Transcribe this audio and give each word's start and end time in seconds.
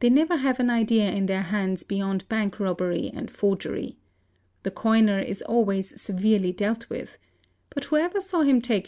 They 0.00 0.08
nevet 0.08 0.38
have 0.40 0.60
an 0.60 0.70
idea 0.70 1.10
in 1.12 1.26
their 1.26 1.42
heads 1.42 1.82
beyond 1.82 2.26
bank 2.30 2.58
robbery 2.58 3.10
and 3.12 3.30
forgery. 3.30 3.98
The 4.62 4.70
coiner 4.70 5.18
is 5.20 5.42
always 5.42 6.00
severely 6.00 6.52
dealt 6.52 6.88
with; 6.88 7.18
but 7.68 7.84
whoever 7.84 8.18
saw 8.22 8.40
him 8.40 8.62
take 8.62 8.84
tot. 8.84 8.86